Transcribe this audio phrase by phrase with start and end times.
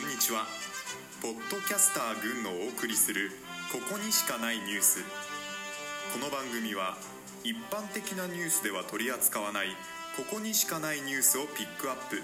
[0.00, 0.46] んにちは。
[1.20, 3.32] ポッドキャスター軍のお送りする
[3.70, 5.04] ここにしかないニュース。
[6.12, 6.96] この番組は
[7.44, 9.68] 一般的なニュースでは取り扱わない
[10.16, 12.22] ここにしかないニュースをピックアップ。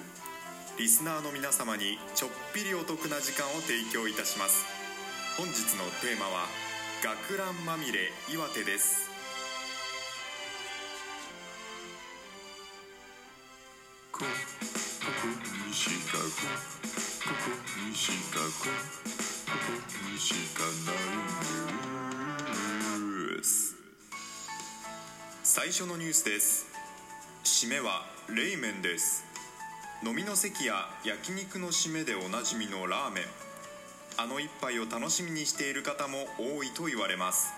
[0.78, 4.64] リスナーの皆様にちょっぴりお得な時間を提供いたします。
[5.36, 6.46] 本日のテーマは
[7.04, 9.10] 学ランまみれ岩手です。
[14.12, 14.24] ここ
[15.68, 16.16] にしか
[17.26, 17.50] ここ
[17.88, 19.72] にしかこここ
[20.12, 21.02] にしかない
[23.00, 23.74] ニュース
[25.42, 26.66] 最初のニュースです
[27.42, 29.24] 締めは冷麺です
[30.04, 33.24] 飲みの席や焼肉の締めでおなじみのラーメン
[34.18, 37.52] あの一杯を楽しみにしている方も多いと言われます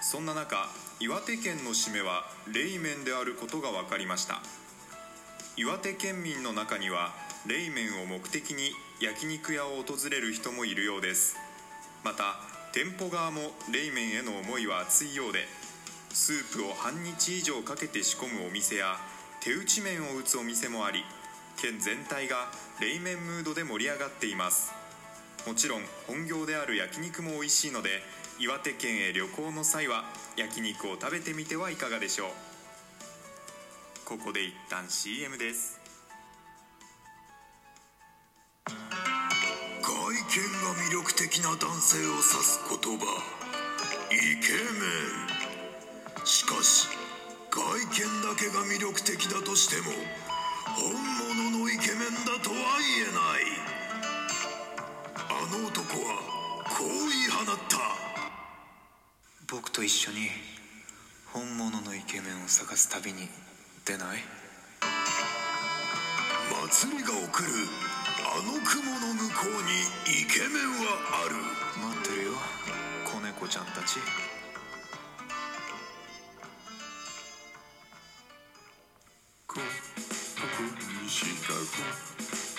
[0.00, 0.68] そんな中
[1.00, 4.42] 岩手県の締めは冷麺であることが分かりました
[5.56, 7.10] 岩手県民の中には
[7.46, 8.70] 冷麺を目的に
[9.02, 11.34] 焼肉屋を訪れる人もいるようです。
[12.04, 12.36] また
[12.72, 15.40] 店舗側も冷麺への思いは熱いようで
[16.10, 18.98] スープを半日以上かけて仕込むお店や
[19.40, 21.02] 手打ち麺を打つお店もあり
[21.60, 22.46] 県全体が
[22.80, 24.72] 冷麺ムードで盛り上がっています。
[25.48, 27.88] もちろん本業である焼肉も美味しいので
[28.38, 30.04] 岩手県へ旅行の際は
[30.36, 32.28] 焼肉を食べてみてはいかがでしょう。
[34.04, 35.81] ここで一旦 CM です。
[40.92, 43.06] 力的な男性を指す言葉。
[44.12, 44.84] イケメ
[46.20, 46.26] ン。
[46.26, 46.86] しかし
[47.50, 47.88] 外見
[48.20, 49.84] だけが魅力的だとしても
[50.76, 50.92] 本
[51.50, 53.56] 物のイケメンだとは言えない。
[55.16, 56.20] あの男は
[56.68, 57.78] こう言い放った。
[59.50, 60.28] 僕と一緒に
[61.32, 63.30] 本物のイケメンを探す旅に
[63.86, 64.18] 出ない？
[66.70, 67.48] 祭りが送る
[70.32, 71.36] ケメンはある。
[71.76, 72.32] 待ってるよ。
[73.04, 74.00] 子猫ちゃんたち。
[79.46, 79.60] ここ
[81.02, 81.58] にしかこ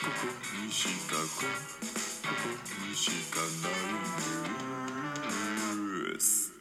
[0.03, 0.29] ここ
[0.63, 1.47] にしかこ
[2.21, 2.53] ここ
[2.87, 3.81] にしかない
[5.73, 6.53] ニュース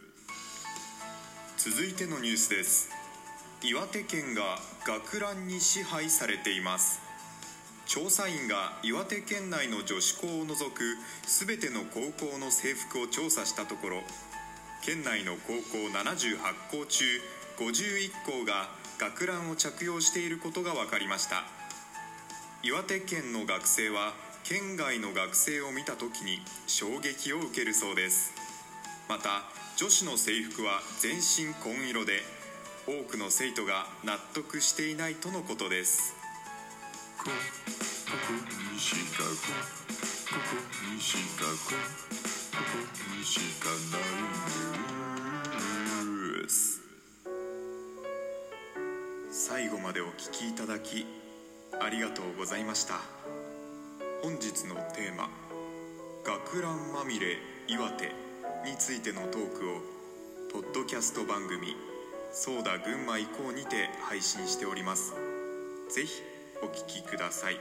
[1.57, 2.89] 続いてのニュースです。
[3.61, 4.57] 岩手県が
[4.87, 6.99] 学ランに支配されています
[7.85, 13.97] 調査員が岩手県内の女子校を除く全ての高校の制服を調査したところ
[14.81, 16.37] 県内の高校78
[16.71, 17.05] 校中
[17.57, 21.43] 51校が学ランを着用していることが分かりました。
[22.63, 28.33] 岩手県の学生は県外の学生を見た時に衝撃を受けるそうです。
[29.09, 29.43] また
[29.77, 32.21] 女子の制服は全身紺色で
[32.87, 36.22] 多くの生徒が納得していないとのことです。
[37.23, 37.31] ここ
[38.73, 39.29] にしかこ
[40.29, 40.41] ここ
[40.93, 41.79] にしかここ
[42.51, 42.57] こ
[43.17, 44.01] にしかない。
[46.03, 46.81] ニュース
[49.31, 50.53] 最後までお聞きい。
[50.53, 51.05] ただき
[51.79, 52.65] ありがとうござい。
[52.65, 52.99] ました
[54.21, 55.29] 本日のテーマ
[56.25, 57.37] 「学ランまみれ
[57.69, 58.11] 岩手」
[58.69, 58.99] につい。
[58.99, 59.81] てのトークを
[60.51, 61.77] ポッドキャスト番組
[62.33, 65.13] 「そうだ群馬行こう」にて配信しております
[65.89, 66.21] ぜひ
[66.63, 67.57] お聞きください。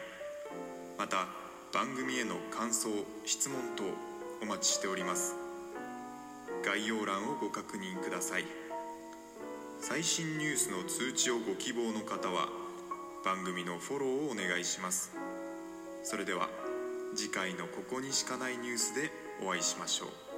[0.97, 1.27] また
[1.75, 2.89] 番組への感想
[3.25, 3.83] 質問等
[4.41, 5.35] お待ちしております。
[6.65, 8.45] 概要欄をご確認ください。
[9.81, 12.49] 最新ニュースの通知をご希望の方は
[13.25, 15.11] 番組のフォローをお願いします。
[16.05, 16.49] それでは
[17.17, 19.11] 次回のここにしかないニュースで
[19.45, 20.32] お会いしましょう。